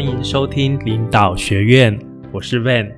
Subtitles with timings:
[0.00, 1.98] 欢迎收听领导学院，
[2.32, 2.90] 我是 Van。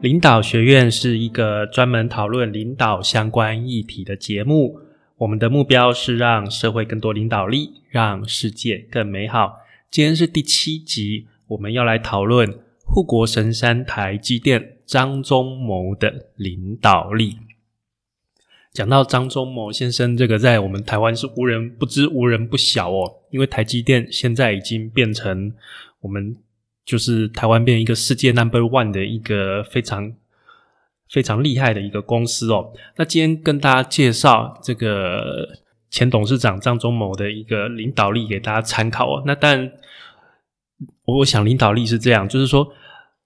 [0.00, 4.76] 领导学院是一个专门讨论领导相关议题的节目。
[5.18, 9.58] 我们的目标是让社会更多领导力，让世界更美好。
[9.88, 17.36] 今天是第七集，我们要来讨论护国神山台积电张忠谋的领导力。
[18.72, 23.14] 讲到张忠谋先生，这个在我们台湾是无人不知、无人不晓哦。
[23.30, 25.52] 因为台积电现在已经变成
[26.00, 26.36] 我们
[26.88, 30.10] 就是台湾变一个世界 number one 的一个非常
[31.10, 32.72] 非常厉害的一个公司哦。
[32.96, 35.46] 那今天跟大家介绍这个
[35.90, 39.22] 前董事长张忠谋的一个领导力给大家参考哦。
[39.26, 39.70] 那但
[41.04, 42.66] 我我想领导力是这样，就是说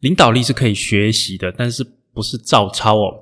[0.00, 3.14] 领导力是可以学习的，但是不是照抄哦。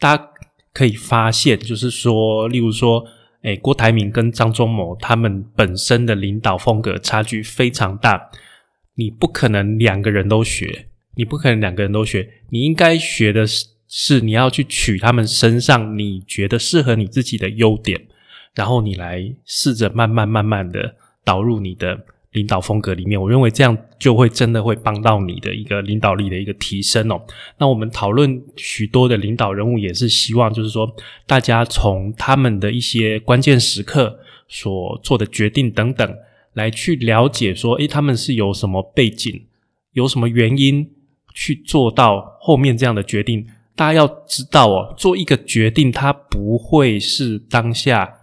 [0.00, 0.30] 大家。
[0.76, 3.06] 可以发现，就是说，例如说，
[3.42, 8.28] 诶，郭台铭跟张忠谋他们本身的领导风格差距非常大，
[8.94, 18.06] 你不可能两个人都学，你不可能两个人都学，你应该学的是，是你要去取他们身上你觉得适合你自己的优点，
[18.54, 22.04] 然后你来试着慢慢慢慢的导入你的。
[22.34, 27.24] 领导风格里面，我认为这样就会真的会帮到你的一个领导力的一个提升哦。
[27.58, 30.96] 那我们讨论许多的领导人物，也是希望就是说，
[31.28, 36.12] 大家从他们的一些关键时刻所做的决定等等，
[36.54, 39.46] 来去了解说，诶，他们是有什么背景，
[39.92, 40.90] 有什么原因
[41.34, 43.46] 去做到后面这样的决定。
[43.76, 48.14] 大家要知道哦，做一个决定，它不会是当下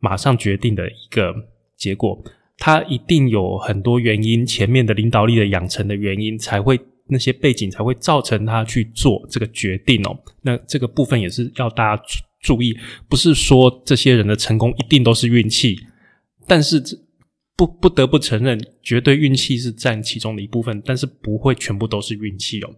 [0.00, 1.32] 马上决定的一个
[1.76, 2.22] 结果。
[2.58, 10.18] 它一定有很多原因，前面的领导力的养成的原因，才会那些背景才会造成他去做这个决定哦。
[10.42, 12.02] 那这个部分也是要大家
[12.40, 12.76] 注意，
[13.08, 15.78] 不是说这些人的成功一定都是运气，
[16.48, 16.82] 但是
[17.56, 22.70] 不不得不承认，绝对运气是占其中的一部分，但是不会全部都是运气哦。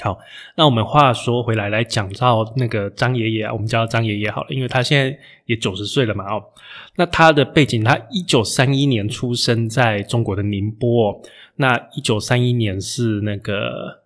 [0.00, 0.16] 好，
[0.56, 6.42] 那我们话说回来，来讲到那个张爷爷啊，我们叫张爷爷好了，因为他现在也九十岁了嘛哦。
[6.94, 11.20] 那他的背景，他一九三一年出生在中国的宁波，
[11.56, 14.02] 那一九三一年是那个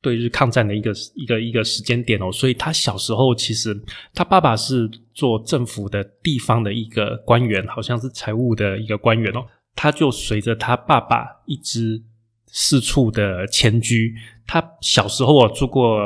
[0.00, 3.78] 对日抗战的一个一个一个时间点哦，所以他小时候其实
[4.14, 9.44] 他爸爸是做政府的地方的一个官员，好像是财务的一个官员哦，
[9.74, 12.02] 他就随着他爸爸一直。
[12.52, 14.12] 四处的迁居，
[14.44, 16.00] 他小时候啊住过，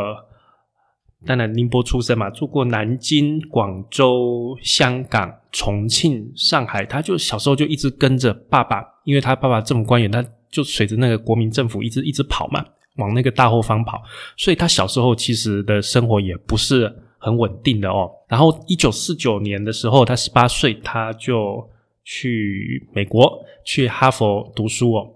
[1.25, 12.62] 当然宁波出生嘛，住过南京、广州、香港、重庆、上海，他就小时候就一直跟着爸爸，因为他爸爸政府官员，他就随着那个国民政府一直一直跑嘛，
[12.97, 14.03] 往那个大后方跑，
[14.37, 18.10] 所以他小时候其实的生活也不是很稳定的哦。
[18.28, 21.69] 然后一九四九年的时候，他十八岁，他就
[22.05, 25.15] 去美国去哈佛读书哦，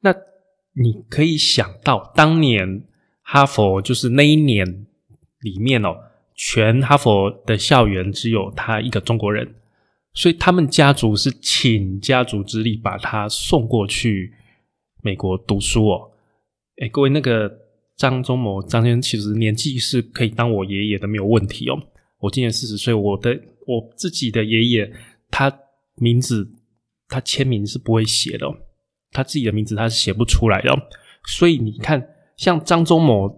[0.00, 0.14] 那。
[0.74, 2.82] 你可以想到，当年
[3.20, 4.86] 哈佛就是那一年
[5.40, 5.94] 里面哦，
[6.34, 9.54] 全哈佛的校园只有他一个中国人，
[10.14, 14.32] 所以他们家族是倾家族之力把他送过去
[15.02, 16.11] 美国读书哦。
[16.82, 17.48] 哎，各位，那个
[17.94, 21.80] 张忠谋张先生其实年纪是可以当我爷爷的，没有问题哦。
[22.18, 24.92] 我今年四十岁，我的我自己的爷爷，
[25.30, 25.56] 他
[25.94, 26.50] 名字
[27.08, 28.48] 他签名是不会写的。
[28.48, 28.56] 哦
[29.14, 30.74] 他自己的名字他是写不出来的，
[31.26, 32.02] 所以你看，
[32.38, 33.30] 像张忠谋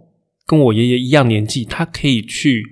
[0.47, 2.62] 跟我爷爷一样年纪，他可以去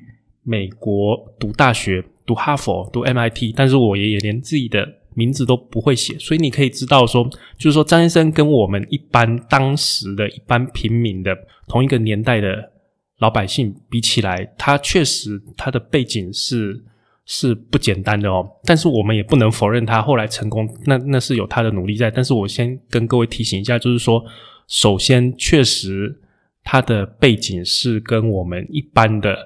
[0.45, 7.29] 美国读大学，读哈佛，读 MIT，但是我爷爷连自己的名字都不会写，所以你可以知道说，
[7.59, 11.37] 就是说张先生跟我们一般当时的一般平民的
[11.69, 12.71] 同一个年代的
[13.19, 16.85] 老百姓比起来，他确实他的背景是。
[17.25, 22.11] 是不简单的哦，但是我们也不能否认他后来成功，那那是有他的努力在。
[22.11, 24.23] 但是我先跟各位提醒一下，就是说，
[24.67, 26.21] 首先确实
[26.65, 29.39] 他的背景是跟我们一般的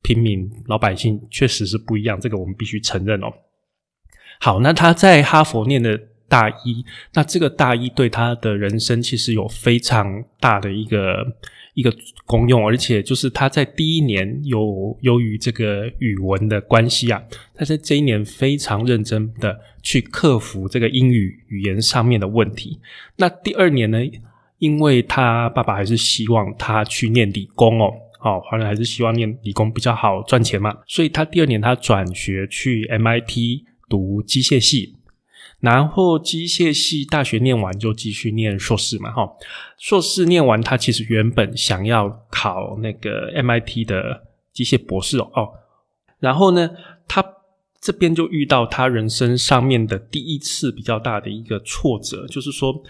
[0.00, 3.26] 平民老百姓确实是不一样，这个我们必须承认哦。
[4.40, 6.84] 好，那他在哈佛念的大一，
[7.14, 11.36] 那这个大一对他的人生其实有非常大的一个。
[11.74, 11.94] 一个
[12.26, 17.22] 功用，而且就是他在第一年有由于这个语文的关系啊，
[17.54, 22.80] 他在这一年非常认真的去克服这个英语语言上面的问题。
[23.16, 23.98] 那第二年呢，
[24.58, 34.96] 因为他爸爸还是希望他去念理工哦，哦，反正还是希望念理工比较好赚钱嘛，所以他第二年他转学去 MIT 读机械系。
[35.58, 39.30] 然后机械系大学念完就继续念硕士嘛，哈，
[39.76, 45.48] 硕士念完他其实原本想要考那个 MIT 的机械博士哦，哦，
[46.18, 46.70] 然后呢，
[47.06, 47.22] 他
[47.78, 52.82] 这边就遇到他人生上面的第一次比较大的一个挫折，就是说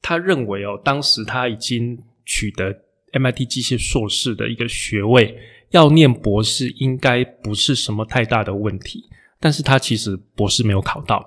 [0.00, 2.74] 他认为哦，当时他已经取得
[3.12, 5.38] MIT 机械硕士的一个学位，
[5.72, 9.04] 要念博士应该不是什么太大的问题。
[9.40, 11.24] 但是他其实博士没有考到，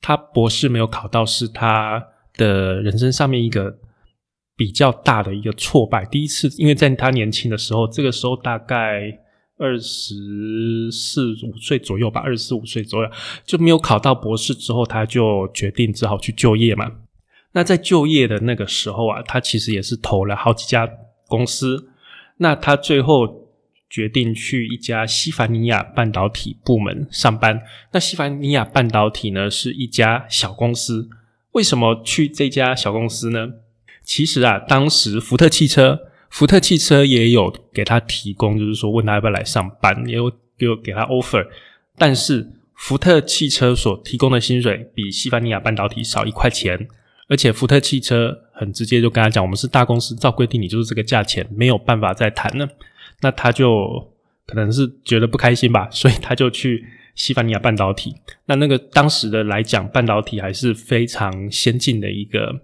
[0.00, 2.02] 他博士没有考到是他
[2.34, 3.78] 的人生上面一个
[4.56, 6.04] 比较大的一个挫败。
[6.06, 9.02] 第一次，因为在他年轻的时候，这个时候大概
[9.58, 13.10] 二十四五岁左右吧，二十四五岁左右
[13.44, 16.90] 就没有考到博士之后，他就决定只好去就业嘛。
[17.52, 20.86] 那在就业的那个时候啊，他其实也是投了好几家
[21.26, 21.90] 公司。
[22.38, 23.45] 那他最后
[23.88, 27.62] 决定去一家西凡尼亚半导体部门上班。
[27.92, 31.08] 那西凡尼亚半导体呢，是一家小公司。
[31.52, 33.48] 为什么去这家小公司呢？
[34.02, 36.00] 其实啊，当时福特汽车，
[36.30, 41.46] 福特汽车也有给他提供，就是说问他要不要来上班，也有给给他 offer。
[41.96, 46.88] 但是福特汽车所提供的薪水比西凡尼亚半导体少一块钱。
[47.28, 52.68] 而且福特汽车很直接就跟他讲，我们是大公司，照规定你就是这个价钱，没有办法再谈了。
[53.20, 54.12] 那他就
[54.46, 56.84] 可能是觉得不开心吧， 所以他就去
[57.14, 58.14] 西凡尼亚半导体。
[58.46, 62.54] 那那个当时的来讲，半导体还是非常先进的一个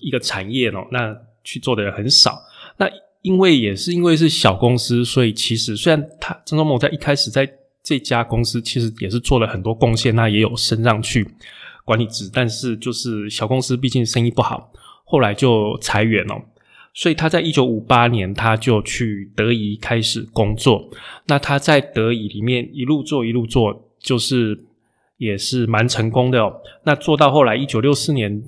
[0.00, 0.86] 一个产业哦。
[0.90, 2.38] 那去做的人很少。
[2.76, 2.88] 那
[3.22, 7.50] 因为也是因为是小公司，所以其实虽然他张忠谋在一开始在
[7.82, 11.26] 这家公司其实也是做了很多贡献，那也有升上去。
[11.84, 14.70] 管理职，但是就是小公司，毕竟生意不好，
[15.04, 16.40] 后来就裁员了。
[16.92, 20.90] 所以他在一九五八年，他就去德仪开始工作。
[21.26, 24.58] 那他在德仪里面一路做一路做，就是
[25.16, 26.60] 也是蛮成功的哦。
[26.84, 28.42] 那做到后来一九六四年，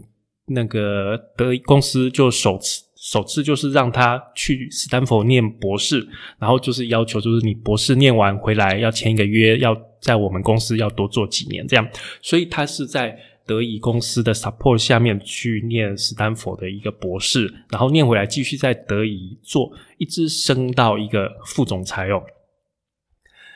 [0.46, 6.06] 那个德公司就首次首次就是让他去斯坦福念博士，
[6.38, 11.88] 然后就是要求就是你博士念完回来要签一个约，要在我们公司要多做几年这样。
[12.20, 13.16] 所以他是在。
[13.46, 22.22] 德仪公司的 support 下面去念斯坦福的一个博士，然后念回来继续在德仪做，一直升到一个副总裁哦。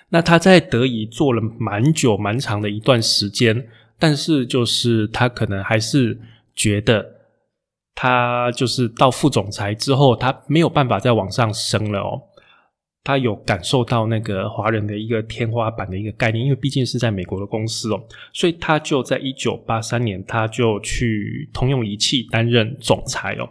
[0.09, 3.69] 那他在德仪做了蛮久蛮长的一段时间，
[3.99, 6.19] 但是就是他可能还是
[6.55, 7.05] 觉得
[7.95, 12.23] 他就是到副总裁之后，他没有办法再往上升了哦。
[13.07, 23.49] 他有感受到那个华人的一个天花板的一个概念，因为毕竟是在美国的公司哦，所以他就在一九八三年，他就去通用仪器担任总裁哦。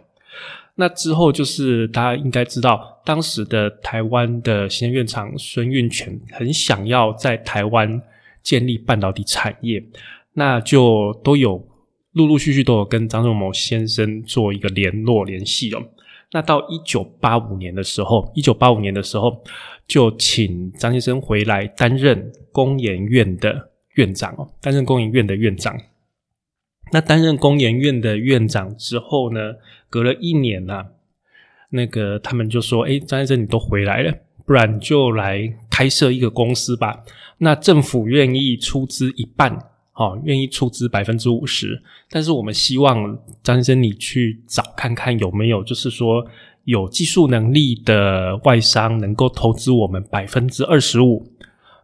[0.74, 8.02] 那之后就是大家应该知道，当时的台湾的行政院长孙运全很想要在台湾
[8.42, 9.82] 建立半导体产业，
[10.34, 11.66] 那就都有
[12.12, 15.82] 陆陆续续都有跟张仲谋先生做一个联络联系哦。
[16.32, 19.42] 那到一九八五年的时候，一九八五年的时候，
[19.86, 25.78] 就请张先生回来担任工研院的院长哦，担任工研院的院长。
[26.92, 29.54] 那担任工研院的院长之后呢，
[29.88, 30.86] 隔了一年呐，
[31.70, 34.12] 那个他们就说：“哎，张先生你都回来了，
[34.44, 37.04] 不然就来开设一个公司吧。”
[37.38, 39.70] 那政府愿意出资一半。
[39.98, 46.22] 好，愿意出资百分之五十，但是我们希望张先生你去找看看有没有，就是说
[46.64, 51.26] 有技术能力的外商能够投资我们百分之二十五。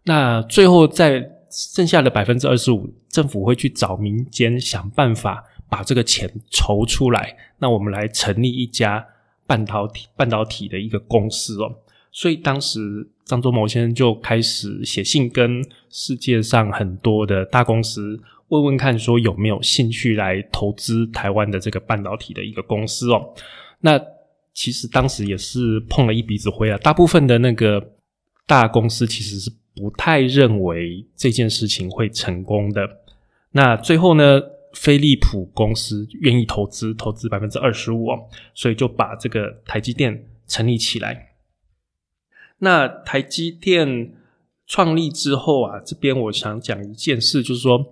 [0.05, 7.34] 那最后在剩下的百分之二十五，政府会去找民间想办法把这个钱筹出来。
[7.58, 9.03] 那我们来成立一家
[9.46, 11.75] 半导体半导体的一个公司哦。
[12.12, 23.34] 所以当时张忠谋先生就开始写信跟世界上很多的大公司问问看，说有没有兴趣来投资台湾的这个半导体的一个公司哦。
[23.81, 23.98] 那
[24.52, 27.94] 其实当时也是碰了一鼻子灰啊，大部分的那个
[28.46, 32.86] 大公司其实是不太认为这件事情会成功的。
[33.52, 34.38] 那最后呢，
[34.74, 38.19] 飞利浦公司愿意投资，投资百分之二十五哦，
[38.54, 41.31] 所以就把这个台积电成立起来。
[42.64, 44.12] 那台积电
[44.69, 47.84] 创立之后啊，这边我想讲一件事，就是说，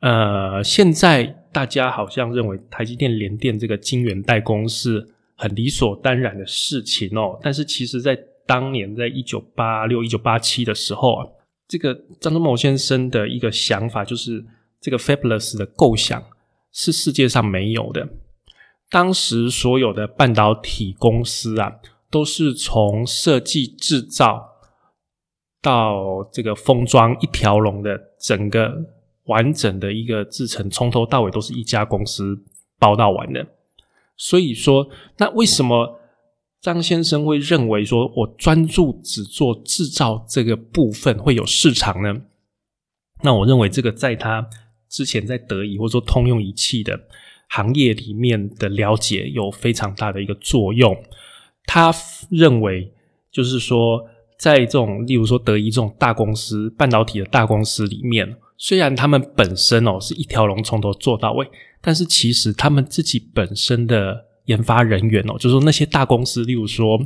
[0.00, 7.38] 呃，现在大家好像认为台积电联电这个晶圆代工是很理所当然的事情哦。
[7.42, 8.14] 但是其实，在
[8.46, 11.26] 当年，在一九八六、一九八七的时候啊，
[11.66, 14.44] 这个张忠谋先生的一个想法，就是
[14.82, 16.22] 这个 Fabulous 的构想
[16.72, 18.06] 是世界上没有的。
[18.90, 21.72] 当时所有的半导体公司啊。
[22.14, 24.40] 都是从设计制造
[25.60, 28.72] 到这个封装一条龙的整个
[29.24, 32.40] 完整的一个制程，从头到尾都是一家公司
[32.78, 33.44] 包到完的。
[34.16, 35.98] 所以说，那为什么
[36.60, 42.22] 张先生会认为说我专注只做制造这个部分会有市场呢？
[43.24, 44.48] 那我认为这个在他
[44.88, 47.08] 之前在德仪或者说通用仪器的
[47.48, 50.96] 行业里面的了解有非常大的一个作用。
[51.66, 51.92] 他
[52.30, 52.92] 认为，
[53.30, 54.04] 就是说，
[54.38, 61.48] 在这种例如说德仪这种大公司、半导体的大公司里面，虽然他们本身哦是一条龙从头做到位，
[61.80, 67.00] 但是其实他们自己本身的研发人员哦，就是说那些大公司，例如说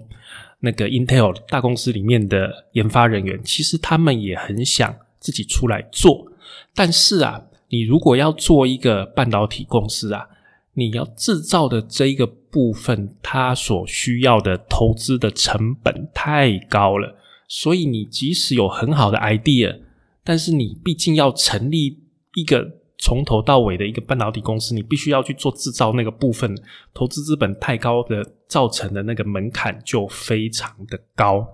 [0.61, 6.27] 那个 Intel 大公司里面的研发人员，其实他们也很想自己出来做，
[6.75, 10.29] 但是啊，你如果要做一个半导体公司啊。
[10.75, 19.81] 你要制造的这一个部分，它所需要的投资的成本太高了，所以你即使有很好的 idea，
[20.25, 21.99] 但是你毕竟要成立
[22.35, 26.57] 一个从头到尾的一个半导体公司，你必须要去做制造那个部分，
[26.93, 31.47] 投资资本太高的造成的那个门槛就非常的高。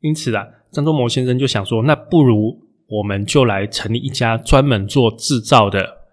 [0.00, 6.04] 因此啊，张忠谋先生就想说，那不如我们就来成立一家专门做制造的。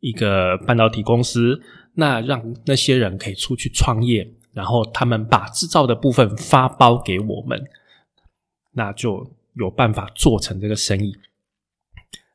[0.00, 1.58] 一个半导体公司，
[1.96, 7.64] 那让那些人可以出去创业，然后他们把制造的部分发包给我们，
[8.72, 11.16] 那就有办法做成这个生意。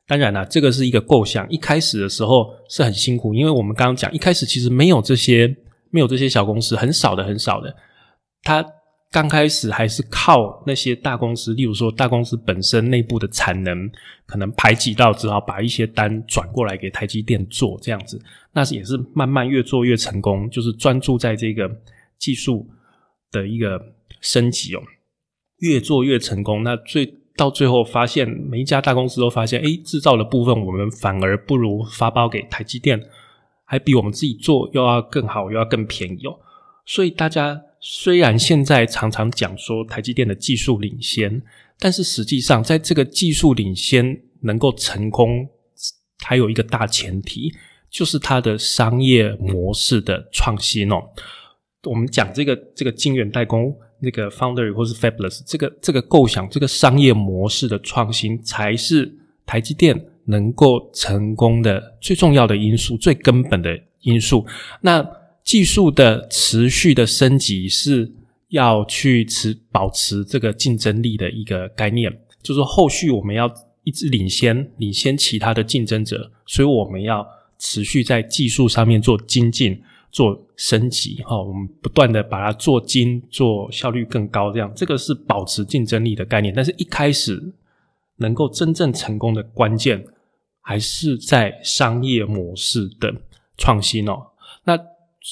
[0.06, 5.56] 当然了，这个是一个构想，一开始的时候是很辛苦，因为我们刚刚讲，一开始其实没有这些，
[5.90, 7.74] 没有这些小公司，很少的，很少的，
[8.42, 8.66] 他。
[9.12, 13.90] 刚开始还是靠那些大公司，例如说大公司本身内部的产能
[14.24, 18.18] 可能排挤到，只好把一些单转过来给台积电做这样子。
[18.54, 21.70] 那是也是慢慢越做越成功，就是专注在这个
[22.18, 22.66] 技术
[23.30, 23.78] 的一个
[24.22, 24.80] 升级哦，
[25.58, 26.62] 越做越成功。
[26.62, 27.04] 那最
[27.36, 32.98] 到最后发现，每一家大公司都发现，哎，制造的部分我们反而不如发包给台积电，
[33.66, 36.40] 还比我们自己做又要更好，又要更便宜哦。
[36.86, 37.60] 所以大家。
[37.84, 41.42] 虽然现在常常讲说台积电的技术领先，
[41.80, 45.48] 但是实际上在这个技术领先能够成功，
[46.20, 47.52] 还有一个大前提，
[47.90, 51.02] 就是它的商业模式的创新哦。
[51.82, 59.12] 我们讲这个这个晶圆代工那个 Foundry 或是 fabulous，这个这个构想，这个商业模式的创新，才是
[59.44, 64.46] 台积电能够成功的最重要的因素，最根本的因素。
[64.82, 65.04] 那
[65.44, 68.12] 技术的持续的升级是
[68.48, 73.52] 要去持保持这个竞争力的一个概念，就是后续我们要
[73.84, 77.26] 一直领先，领先其他的竞争者，所以我们要
[77.58, 86.54] 持续在技术上面做精进、做升级，哈，我们不断的把它做精、做效率更高，这样这个是保持竞争力的概念。
[86.54, 87.52] 但是一开始
[88.16, 90.04] 能够真正成功的关键，
[90.60, 93.12] 还是在商业模式的
[93.56, 94.28] 创新哦。
[94.64, 94.78] 那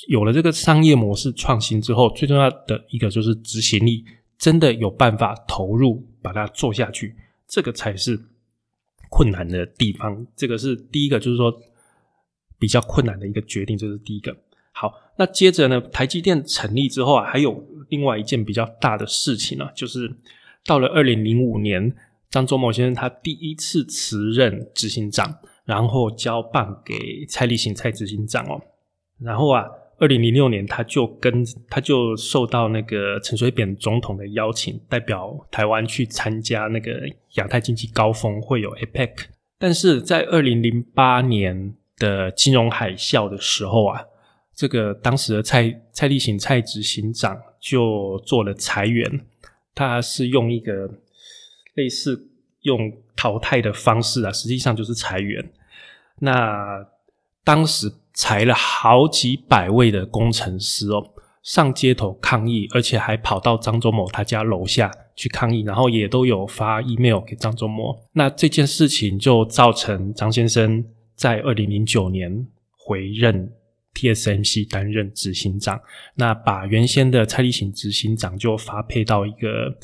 [0.08, 4.04] 有了这个商业模式创新之后，最重要的一个就是执行力，
[4.38, 7.16] 真的有办法投入把它做下去，
[7.48, 8.18] 这个才是
[9.08, 10.26] 困难的地方。
[10.36, 11.52] 这个是第一个，就是说
[12.58, 14.36] 比较困难的一个决定，这是第一个。
[14.72, 20.10] 好，那接着呢，台积电成立之后啊，还有另外一件比较大的事情呢，就是
[20.64, 21.94] 到了二零零五年，
[22.30, 28.62] 张忠谋先生他第一次辞任执行长，然后交棒给蔡立行蔡执行长哦，
[29.22, 29.66] 然后啊。
[30.02, 37.02] 二零零六年，他就跟他就受到那个陈水扁总统的邀请，代表台湾去参加那个
[37.34, 39.10] 亚太经济高峰会，有 APEC。
[39.58, 44.02] 但是在二零零八年的金融海啸的时候啊，
[44.54, 49.26] 这个当时的蔡蔡立行蔡执行长就做了裁员，
[49.74, 50.90] 他是用一个
[51.74, 52.26] 类似
[52.62, 55.52] 用淘汰的方式啊，实际上就是裁员。
[56.20, 56.86] 那
[57.44, 57.92] 当时。
[58.12, 61.12] 裁了好几百位的工程师哦，
[61.42, 67.96] 上街头抗议，而且还跑到张忠谋他家楼下去抗议，然后也都有发 email 给张忠谋。
[68.12, 73.52] 那这件事情就造成张先生在二零零九年回任
[73.94, 75.80] TSMC 担任执行长，
[76.14, 79.76] 那把原先的蔡立行执行长就发配到一个。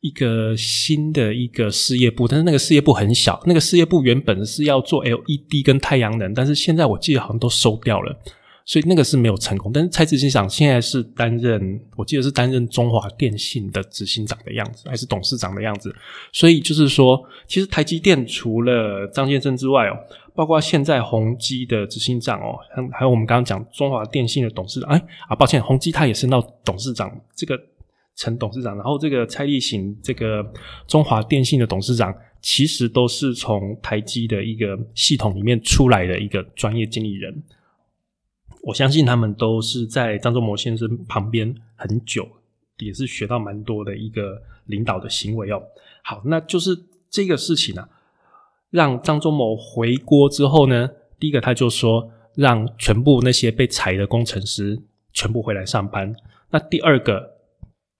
[0.00, 3.38] 一个新的一个事业部，但是那个事业部很小。
[3.44, 8.18] 那个事业部原本是要做 LED 跟太阳能，但是现在我记得好像都收掉了，
[8.64, 9.70] 所以那个是没有成功。
[9.70, 15.94] 但是蔡执行长现在是担任，我记得是担任中华电信的执行长的样子，还是董事长的样子。
[16.32, 19.92] 所以就是说，其实台积电除了张先生之外哦，
[20.34, 22.56] 包括现在宏基的执行长哦，
[22.92, 27.60] 还有我们刚刚讲中华电信的董事长，哎啊，抱歉，宏基他也升到董事长这个。
[28.16, 30.52] 陈董事长，然后这个蔡立行，这个
[30.86, 37.42] 中华电信的董事长，其实都是从台积的一个系统里面出来的一个专业经理人。
[38.62, 42.28] 我相信他们都是在张忠谋先生旁边很久，
[42.78, 45.62] 也是学到蛮多的一个领导的行为哦。
[46.02, 47.88] 好，那就是这个事情啊，
[48.68, 54.78] 让张忠谋回国之后呢，第一个他就说，让全部那些被裁的工程师
[55.14, 56.14] 全部回来上班。
[56.50, 57.39] 那第二个，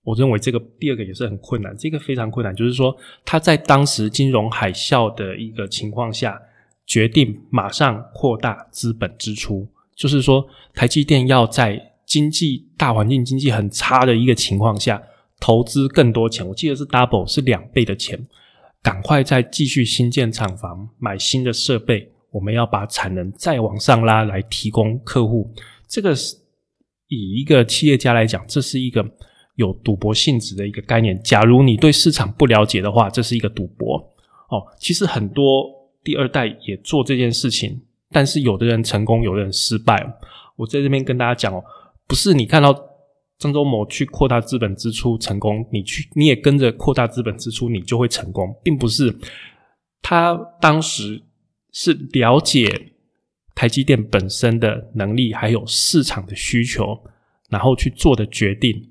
[0.03, 6.41] 我认为这个第二个也是很困难，这个非常困难，就是说他在当时金融海啸的一个情况下，
[6.87, 15.03] 决定马上扩大资本支出，就是说台积电要在经济大环境经济很差的一个情况下，
[15.39, 18.27] 投资更多钱，我记得是 double 是两倍的钱。
[18.83, 25.53] 赶快再继续新建厂房，买新的设备，我们要把产能再往上拉，来提供客户。
[25.87, 26.35] 这个是
[27.09, 29.05] 以一个企业家来讲，这是一个
[29.61, 31.23] 有赌博性质的一个概念。
[31.23, 33.97] 假如你对市场不了解的话，这是一个赌博
[34.49, 34.67] 哦。
[34.79, 35.67] 其实很多
[36.03, 40.19] 第二代也做这件事情，但是有的人成功，有的人失败。
[40.57, 41.63] 我在这边跟大家讲哦，
[42.09, 42.87] 不是你看到。
[43.41, 49.17] 张忠谋去扩大资本支出成功，你去你也跟着扩大资本支出，你就会成功，并不是
[50.03, 51.23] 他当时
[51.73, 52.93] 是了解
[53.55, 57.01] 台积电本身的能力，还有市场的需求，
[57.49, 58.90] 然后去做的决定。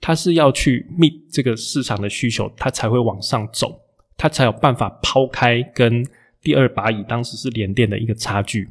[0.00, 3.80] 他是要去 meet 这个市场的需求，他才会往上走，
[4.16, 6.06] 他才有办法抛开跟
[6.40, 8.68] 第二把椅当时是连电的一个差距。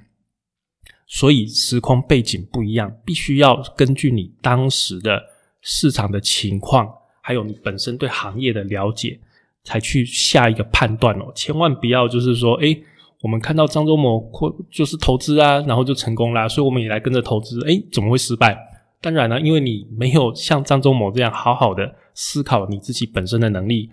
[1.05, 5.23] 所以时空背景不一样，必须要根据你当时的
[5.61, 6.91] 市场的情况，
[7.21, 9.19] 还有你本身对行业的了解，
[9.63, 11.31] 才去下一个判断哦。
[11.33, 12.83] 千万不要就是说，诶，
[13.21, 17.61] 我们看到张忠谋扩就是投资啊，然后就成功啦，所以我们也来跟着投资。
[17.65, 18.57] 诶，怎么会失败？
[19.01, 23.89] 当然了，因为你没有像张忠谋这样好好的思考你自己本身的能力。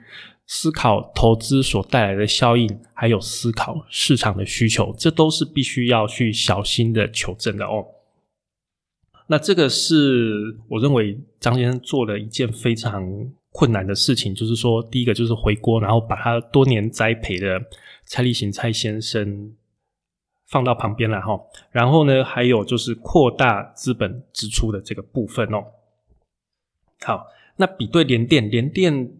[0.47, 7.83] 思考投资所带来的效应，还有思考市场的需求，这都是必须要去小心的求证的哦。
[9.27, 13.11] 那这个是我认为张先生做了一件非常
[13.53, 17.59] 困难的事情，就是说，第一个就是回锅，然后把他多年栽培的
[18.05, 19.51] 蔡立行蔡先生
[20.47, 21.41] 放到旁边来哈。
[21.71, 25.65] 然后呢，还有就是扩大资本支出的这个部分哦。
[27.03, 29.11] 好，那比对联电，联电。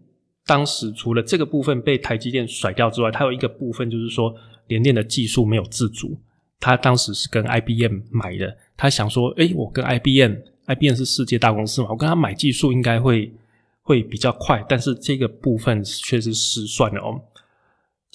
[0.47, 4.31] 当时除了这个部分被台积电甩掉之外，它有一个部分就是说
[4.67, 6.15] 联电的技术没有自主。
[6.59, 13.33] 他当时是跟 IBM 买的，他想说：“诶，我跟 IBM，IBM 是世界大公司嘛，我跟他买技术应该会
[13.81, 17.19] 会比较快。”但是这个部分却是失算了哦。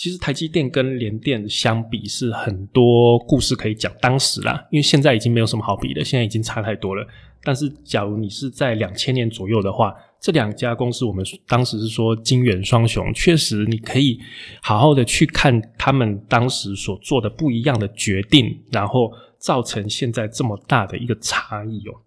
[0.00, 7.06] 其实台积电跟联电相比是很多故事可以讲，当时啦，因为现在已经没有什么好比的，现在已经差太多了。
[7.42, 14.18] 但是假如你是在两千年左右的话，这两家公司，我们当时是说金元双雄，确实你可以
[14.62, 22.00] 好好的去看他们当时所做的不一样的决定，然后造成现在这么大的一个差异哦。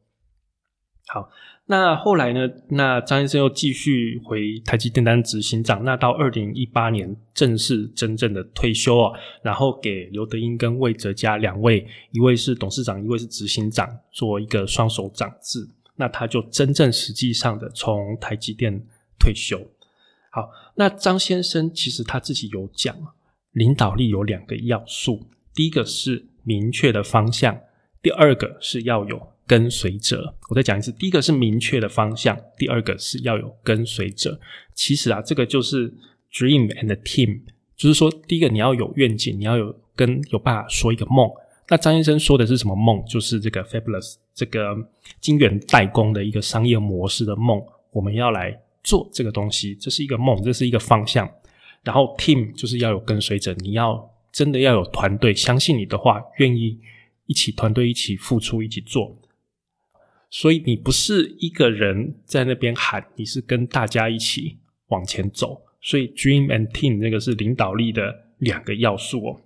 [1.10, 1.30] 好。
[1.66, 2.42] 那后来呢？
[2.70, 5.82] 那张先生又继续回台积电当执行长。
[5.86, 15.66] 那到二零一八年正式真正的退休啊，然后给刘德英跟魏哲家两位，一位是董事长，一位是执行长，做一个双手掌制。
[15.96, 18.86] 那他就真正实际上的从台积电
[19.18, 19.58] 退休。
[20.32, 22.94] 好，那张先生其实他自己有讲，
[23.54, 27.58] 领导力有两个要素，第一个是明确的方向，
[28.02, 29.33] 第二个是要有。
[29.46, 34.40] 跟随者，我再讲一次，第一个是明确的方向，第二个是要有跟随者。
[34.74, 35.94] 其实啊，这个就是
[36.32, 37.42] dream and team，
[37.76, 41.30] 就是说，第一个你要有愿景，你要有跟有办法说一个梦。
[41.70, 43.04] 那张先生说的是什么梦？
[43.06, 44.76] 就是这个 fabulous 这个
[45.20, 47.62] 晶圆代工的一个商业模式的梦。
[47.92, 51.30] 我们要来做这个东西，这是一个梦，这是一个方向。
[51.84, 56.80] 然后 team 就是要有跟随者，你要真的要有团队，相信你的话，愿意
[57.28, 59.16] 一起团队一起付出，一起做。
[60.36, 65.62] 所以你不是一个人在那边喊，你是跟大家一起往前走。
[65.80, 69.42] 所以 dream and team 那个是领导力的两个要素哦。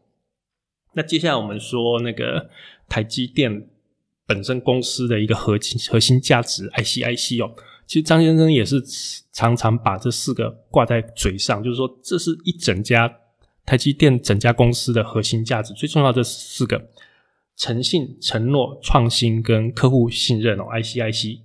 [0.94, 2.50] 那接下来我们说那个
[2.88, 3.68] 台积电
[4.26, 7.54] 本身公司的一个核心核心价值 IC IC 哦。
[7.86, 8.82] 其实张先生也是
[9.34, 13.14] 常常把这四个挂在嘴上，就是说这是一整家
[13.66, 16.90] 台积电整家公司的核心价值，最重要这四个。
[17.58, 21.40] 诚信、承诺、创新跟客户信任哦，ICIC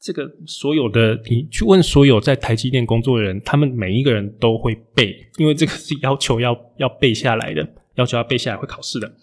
[0.00, 9.14] 这个所有的你去问所有在台积电工作的人，他们每一个人都会背，因为这个是要求要要背下来的，要求要背下来会考试的。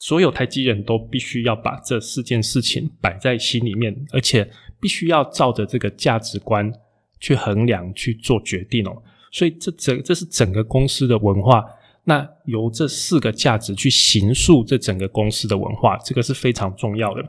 [0.00, 4.48] 所有台积人都必须要把这四件事情摆在心里面，而且
[4.80, 6.72] 必须要照着这个价值观
[7.20, 9.02] 去衡量去做决定哦。
[9.32, 11.64] 所以这整这是整个公司的文化。
[12.08, 17.22] 那由这四个价值去形塑这整个公司的文化，这个是非常重要的。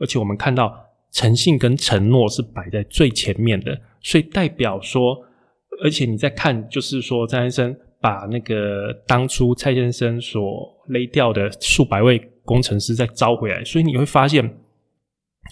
[0.00, 0.74] 而且我们看到
[1.12, 5.16] 诚信跟承诺是摆在最前面的，所以代表说，
[5.84, 14.58] 而且你在看，就是说张先生把那个当初蔡先生所勒掉的数百位工程师再招回来，所以你会发现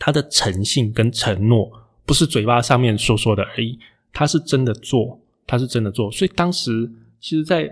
[0.00, 1.70] 他的诚信跟承诺
[2.04, 3.78] 不是嘴巴上面说说的而已，
[4.12, 6.10] 他是真的做，他是真的做。
[6.10, 6.90] 所以当时
[7.20, 7.70] 其实，在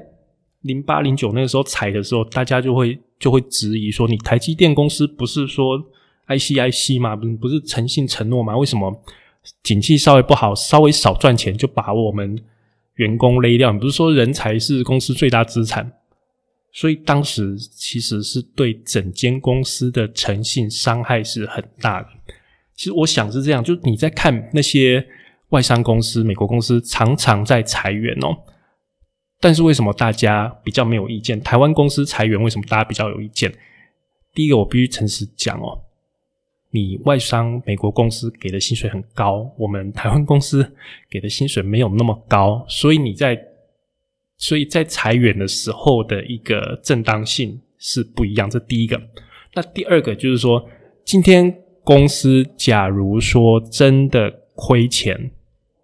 [0.62, 5.78] 零八零九那个时候裁的时候，大家就会就会质疑说，你台积电公司不是说
[6.28, 7.16] IC IC 吗？
[7.16, 8.56] 不不是诚信承诺吗？
[8.56, 9.02] 为什么
[9.62, 12.38] 景气稍微不好，稍微少赚钱就把我们
[12.94, 13.72] 员工勒掉？
[13.72, 15.92] 你不是说人才是公司最大资产？
[16.72, 22.08] 所以当时其实是对整间公司的诚信伤害是很大的。
[22.76, 25.04] 其实我想是这样，就是你在看那些
[25.48, 28.36] 外商公司、美国公司常常在裁员哦，
[29.40, 31.40] 但是为什么大家比较没有意见？
[31.40, 33.52] 台湾公司裁员为什么大家比较有意见？
[34.34, 35.82] 第一个，我必须诚实讲哦，
[36.70, 40.74] 你外商美国公司给的薪水很高，我们台湾公司
[41.08, 43.46] 给的薪水没有那么高，所以你在。
[44.42, 48.98] 所以在裁员的时候的一个正当性是不一样，这第一个。
[49.52, 50.66] 那第二个就是说，
[51.04, 55.30] 今天公司假如说真的亏钱，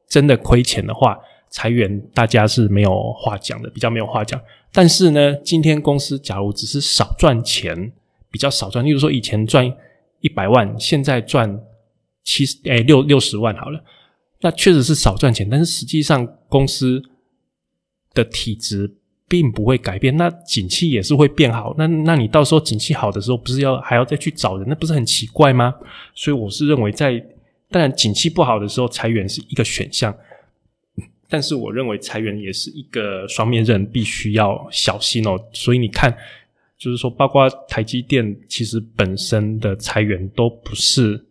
[0.08, 1.18] 真的亏钱的话，
[1.56, 4.38] 裁员大家是没有话讲的，比较没有话讲。
[4.70, 7.92] 但是呢，今天公司假如只是少赚钱，
[8.30, 9.74] 比较少赚，例如说以前赚
[10.20, 11.58] 一百万，现在赚
[12.22, 13.82] 七十哎六六十万好了，
[14.42, 17.02] 那确实是少赚钱，但是实际上公司。
[18.16, 18.90] 的体质
[19.28, 21.74] 并不会改变，那景气也是会变好。
[21.76, 24.66] 那那你到时候景气好的时候，不是要还要再去找人？
[24.66, 25.74] 那不是很奇怪吗？
[26.14, 27.22] 所以我是认为，在
[27.68, 30.16] 当然景气不好的时候裁员是一个选项，
[31.28, 35.38] 但是我认为裁员也是一个双面刃，必须要小心哦。
[35.52, 36.16] 所以你看，
[36.78, 41.24] 就是说，包括台积电，其实本身的裁员都不是。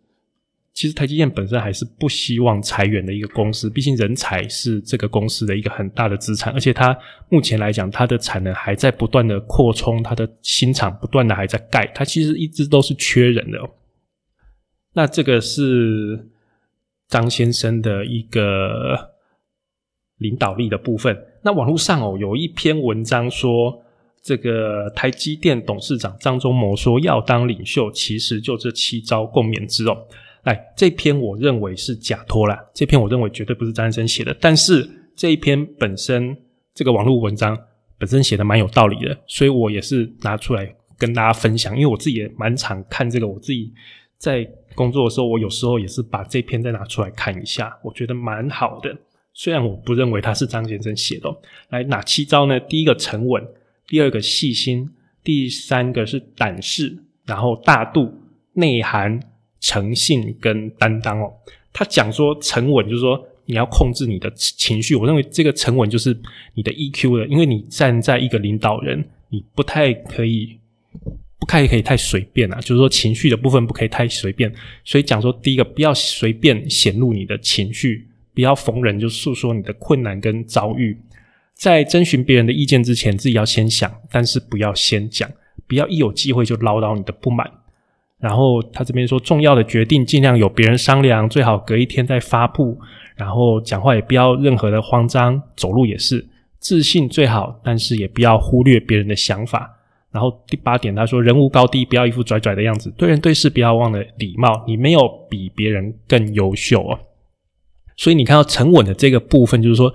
[0.74, 6.94] 其实台积电本身还是不希望裁员的一个公司，毕竟人才是这个公司的一个很大的资产，而且它
[7.30, 13.58] 目前来讲，它的产能还在不断的扩充，它的新厂不断的还在盖，它其实一直都是缺人的。
[14.92, 16.28] 那这个是
[17.08, 19.15] 张先生的一个
[20.18, 21.16] 领导力的部分。
[21.42, 23.82] 那网络上哦有一篇文章说，
[24.22, 29.96] 这个台积电董事长张忠谋说要当领袖，其实就这七招共勉之哦。
[30.42, 34.36] 哎，这篇我认为是假托啦，这篇我认为绝对不是张先生写的。
[34.40, 36.36] 但是这一篇本身
[36.74, 37.58] 这个网络文章
[37.98, 41.74] 本身写的蛮有道理的，所以我也是拿出来跟大家分享。
[41.74, 43.72] 因为我自己也蛮常看这个，我自己
[44.18, 48.96] 在工作的时候，我有时候也是把这篇再拿出来看一下，我觉得蛮好的。
[49.36, 51.28] 虽然我不认为他是张先生写的。
[51.68, 52.58] 来，哪七招呢？
[52.58, 53.46] 第一个沉稳，
[53.86, 54.88] 第二个细心，
[55.22, 56.96] 第三个是胆识，
[57.26, 58.12] 然后大度、
[58.54, 59.20] 内涵。
[59.58, 61.32] 诚信跟担当哦，
[61.72, 64.94] 他讲说沉稳，就是说你要控制你的情绪。
[64.94, 66.16] 我认为这个沉稳就是
[66.54, 70.60] 你的 EQ 了，因为你站在一个领导人，你不太可以，
[71.40, 72.60] 不太可以太随便啊。
[72.60, 74.54] 就是说情绪的部分不可以太随便。
[74.84, 81.00] 所以讲说第一个，不要随便显露你的情绪，不要逢人就诉说你的困难跟遭遇。
[81.54, 85.26] 在征询别人的意见之前，自己要先想，但是不要先讲，
[85.66, 87.50] 不要一有机会就唠叨你的不满。
[88.18, 92.78] 然后他这边说，重要的决定尽量有别人商量，最好隔一天再发布。
[93.14, 96.26] 然后讲话也不要任何的慌张，走路也是
[96.58, 99.72] 自信最好，但是也不要忽略别人的想法。
[100.10, 104.62] 然后第八点，他说人无高低，不要一副拽拽的样子，对人对事不要忘了礼貌。
[104.66, 106.98] 你没有比别人更优秀哦。
[107.96, 109.92] 所以你看到沉稳的这个部分，就是说，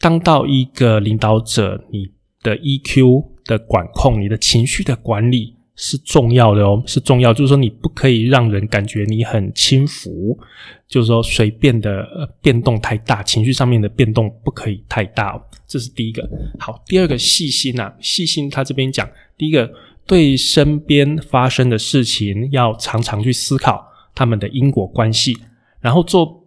[0.00, 2.08] 当到一个领导者，你
[2.42, 5.56] 的 EQ 的管控，你的情绪的管理。
[5.74, 10.38] 是重要的哦，是重要，就是说你不可以让人感觉你很轻浮，
[10.86, 12.06] 就是说随便的
[12.42, 16.28] 变动太大，情绪上面的变动不可以太大哦，这是第一个。
[16.58, 19.68] 好，第二个细心呐，细心他这边讲，第一个
[20.06, 23.82] 对身边发生的事情要常常去思考
[24.14, 25.38] 他们的因果关系，
[25.80, 26.41] 然后做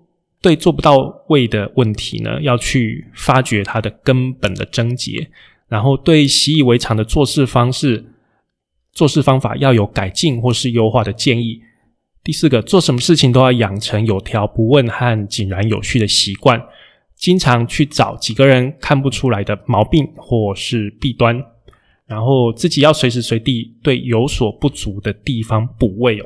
[0.46, 5.28] 对做不到位的问题呢，要去发掘它的根本的症结，
[5.68, 8.06] 然后对习以为常的做事方式。
[8.94, 11.60] 做事方法要有改进或是优化的建议。
[12.24, 16.64] 第四个，做什么事情都要养成有条不紊和井然有序的习惯，
[17.16, 21.44] 经常去找几个人看不出来的毛病或是弊端，
[22.06, 26.26] 然后自己要随时随地对有所不足的地方补位哦。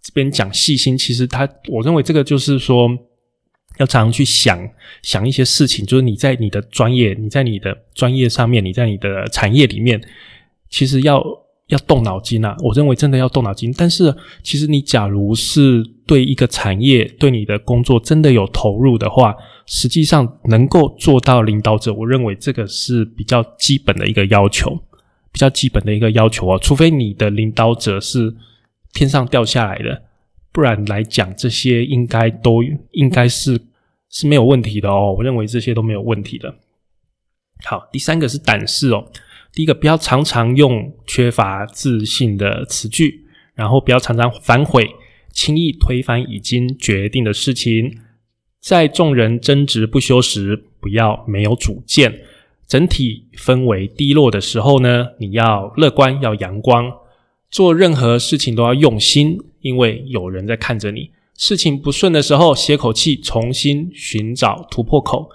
[0.00, 2.88] 这边讲细心，其实他我认为这个就是说，
[3.80, 4.56] 要常常去想
[5.02, 10.00] 想一些事情，就是你在你的专业，你在你的专业上面，你在你的产业里面，
[10.70, 11.20] 其实要。
[11.70, 12.56] 要动脑筋啊！
[12.64, 13.72] 我认为真的要动脑筋。
[13.78, 14.12] 但是，
[14.42, 24.76] 其实你假如是对一个产业、对你的工作真的有投入的话，实际上能够做到领导者，我认为这个是比较基本的一个要求。
[25.30, 26.58] 比较基本的一个要求哦。
[26.60, 28.34] 除非你的领导者是
[28.92, 30.02] 天上掉下来的，
[30.50, 33.56] 不然来讲，这些应该都应该是
[34.10, 35.14] 是没有问题的哦。
[35.16, 36.54] 我认为这些都没有问题的。
[37.64, 39.10] 好，第三个是胆识哦。
[39.52, 44.88] 第一个，不要常常用缺乏自信的词句，然后不要常常反悔，
[45.32, 47.98] 轻易推翻已经决定的事情。
[48.60, 52.22] 在众人争执不休时，不要没有主见。
[52.66, 56.92] 整体氛围低落的时候呢，你要乐观，要阳光。
[57.50, 61.10] 做任何事情都要用心，因为有人在看着你。
[61.40, 65.30] 事情不顺的时候，歇口气，重新寻找突破口。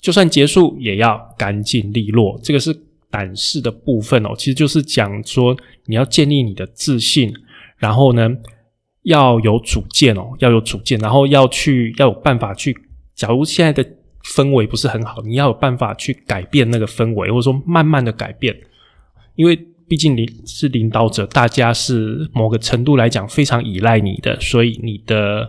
[0.00, 2.40] 就算结束，也要干净利落。
[2.42, 2.74] 这个是
[3.10, 7.30] 胆识的部分哦，其实就是讲说你要建立你的自信，
[7.76, 8.30] 然后呢
[9.02, 12.74] 要有主见哦，要有主见，然后要去要有办法去。
[13.14, 13.86] 假如现在的
[14.24, 18.58] 氛围不是很好，你要有办法去改变那个氛围，或者说慢慢的改变，
[19.34, 25.46] 因为毕竟你是领导者，大家是某个程度来讲非常依赖你的，所以你的。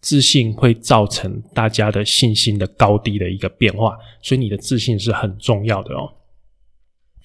[0.00, 6.10] 自信会造成大家的信心的高低的一个变化，所以你的自信是很重要的哦。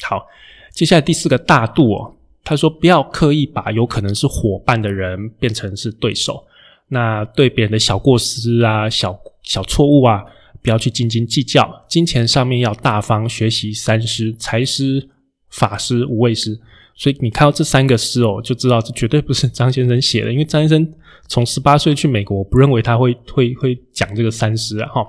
[0.04, 0.28] 好，
[0.72, 6.46] 接下来第四个大度哦，他说不要刻意把有可能是伙伴的人变成是对手，
[6.90, 10.24] 那对别人的小过失啊、小小错误啊，
[10.62, 11.84] 不要去斤斤计较。
[11.88, 15.10] 金钱上面要大方，学习三思：财师、
[15.50, 16.60] 法师、无畏师。
[16.96, 20.94] 所以你看到这三个诗哦，就知道这绝对不是张先生写的，因为张先生
[21.28, 24.90] 从十八岁去美国，我不认为他会会会讲这个三诗啊。
[24.90, 25.08] 哈，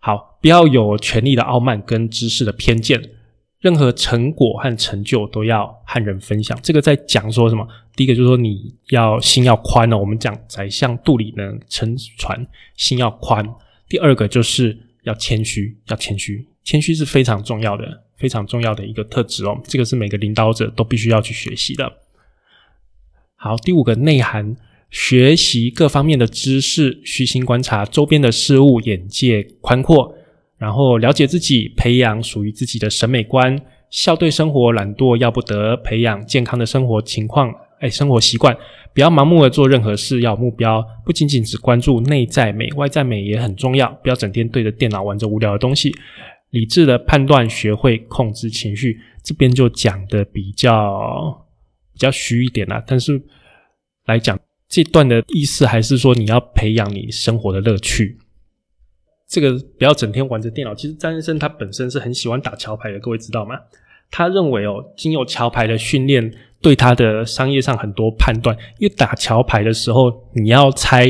[0.00, 3.00] 好，不要有权力的傲慢跟知识的偏见，
[3.60, 6.58] 任何成果和成就都要和人分享。
[6.60, 7.64] 这个在讲说什么？
[7.94, 12.44] 第一个就是说你要心要宽哦，我们讲宰相肚里能撑船，
[12.76, 13.48] 心要宽。
[13.88, 18.02] 第二个就是要谦虚，要谦虚，谦虚是非常重要的。
[18.14, 21.92] 非常重要的一个特质哦，这个是每个领导者都必须要去学习的。
[23.34, 24.56] 好，第五个内涵，
[24.92, 30.14] 学习各方面的知识，虚心观察周边的事物，眼界宽阔，
[30.56, 33.60] 然后了解自己，培养属于自己的审美观，
[33.90, 38.56] 笑对生活，懒惰要不得，培养健康的生活情况，哎，生活习惯，
[38.94, 45.92] 不要盲目的做任何事，要有目标，不仅仅只关注内在美，外在美也很重要，不要整天对着电脑玩着无聊的东西。
[46.50, 51.44] 理智的判断，学会控制情绪，这边就讲的比较
[51.92, 52.80] 比较虚一点啦。
[52.86, 53.20] 但是
[54.04, 58.16] 来讲这段的意思，还是说你要培养你生活的乐趣。
[59.26, 60.72] 这个不要整天玩着电脑。
[60.72, 63.58] 其实张先生他本身是很喜欢打桥牌的，各位知道吗？
[64.10, 71.06] 他认为哦，经由桥牌的训练，对他的商业上很多判断，因为打桥牌的时候，你要猜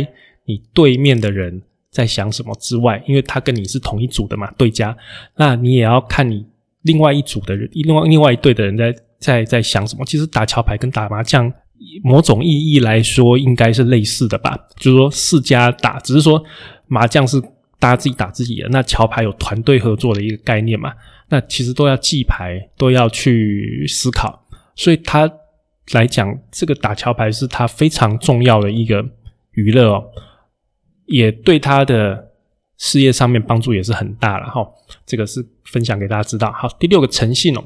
[0.47, 1.63] 你对面的人。
[1.93, 4.97] 在想什么之外，因为他跟你是同一组的嘛，对家，
[5.37, 6.43] 那你也要看你
[6.85, 10.03] 另外一组的人，另外另外一队的人在在在想什么。
[10.07, 11.53] 其实打桥牌跟打麻将，
[12.03, 16.43] 某种意义来说应该是类似的吧，就是说四家打，只是说
[16.87, 17.39] 麻将是
[17.79, 20.95] 大家自己打自己的，那桥牌有团队合作的一个概念嘛，
[21.29, 24.43] 那其实都要记牌，都要去思考，
[24.75, 25.31] 所以他
[25.91, 29.05] 来讲，这个打桥牌是他非常重要的一个
[29.53, 30.05] 娱乐哦。
[31.07, 32.33] 也对他的
[32.79, 34.67] 事业上面帮助也是很大了哈，
[35.05, 36.51] 这个是分享给大家知道。
[36.53, 37.63] 好，第六个诚信哦，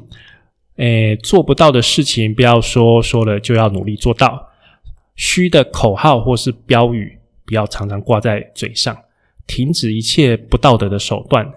[0.77, 4.49] 诶，做不到的事情不要说，说了就要努力做到。
[5.15, 8.97] 虚的口号或是标语不要常常挂在嘴上，
[9.47, 11.51] 停止一切不道德的手段，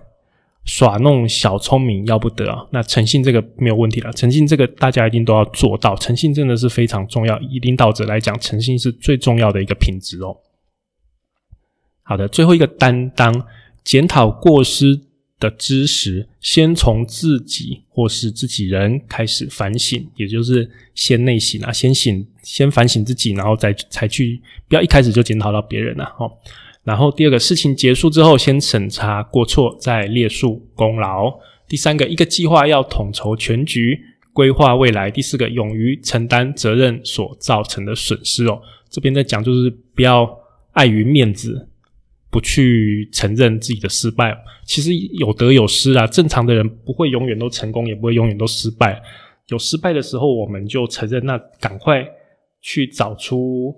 [0.70, 2.64] 耍弄小聪明要不得啊。
[2.70, 7.40] 那诚信这个没有问题了，诚信这个大家一定都要做到，诚信真的是非常重要。
[7.40, 10.38] 以领导者来讲，诚信是最重要的一个品质哦。
[12.04, 13.48] 好的，最后一个担当，
[13.84, 15.02] 检讨过失
[15.40, 26.32] 的知识，先从自己或是自己人开始反省，也就是先内省啊，先醒，先反省自己，然后再才去，不要一开始就检讨到别人了哦。
[26.89, 31.32] 然后第二个事情结束之后，先审查过错，再列述功劳。
[31.67, 33.99] 第三个，一个计划要统筹全局，
[34.34, 35.12] 规划未来。
[35.12, 38.60] 第四个，勇于承担责任所造成的损失哦。
[38.89, 40.36] 这边在讲就是不要
[40.71, 41.67] 碍于面子。
[42.32, 46.06] 不去承认自己的失败，其实有得有失啊。
[46.06, 49.02] 正常的人不会永远都成功，也不会永远都失败。
[49.47, 52.08] 有失败的时候，我们就承认，那赶快
[52.62, 53.75] 去找出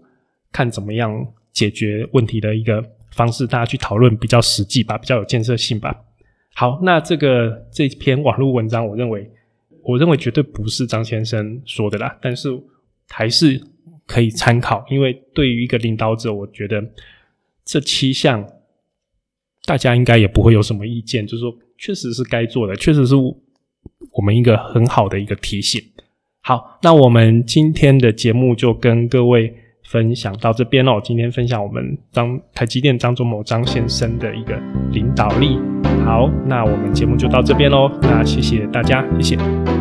[0.52, 5.96] 看怎么样解决问题的一个方式，大家去讨论比较实际吧，比较有建设性吧。
[6.56, 9.30] 好，那这个这篇网络文章，我认为，
[9.84, 12.50] 我认为绝对不是张先生说的啦，但是
[13.10, 13.62] 还是
[14.06, 16.84] 可以参考，因为对于一个领导者，我觉得。
[17.64, 18.46] 这七项，
[19.66, 25.80] 大家应该也不会有什么意见，就是说，确实是该做的，确实是我们一个很好的一个提醒。
[26.42, 29.56] 好，那我们今天的节目就跟各位
[29.92, 31.02] 分享到这边哦。
[31.04, 34.58] 今天分享我们张台积电张忠谋张先生的一个
[34.92, 35.60] 领导力。
[36.06, 37.92] 好，那我们节目就到这边喽。
[38.02, 39.81] 那谢谢大家，谢谢。